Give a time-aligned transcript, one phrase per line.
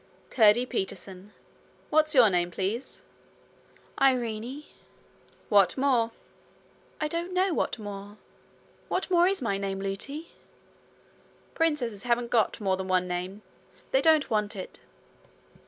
[0.31, 1.31] 'Curdie Peterson.
[1.91, 3.03] What's your name, please?'
[4.01, 4.63] 'Irene.'
[5.47, 6.09] 'What more?'
[6.99, 8.17] 'I don't know what more.
[8.87, 10.31] What more is my name, Lootie?'
[11.53, 13.43] 'Princesses haven't got more than one name.
[13.91, 14.79] They don't want it.'